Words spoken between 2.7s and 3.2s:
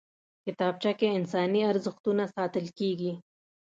کېږي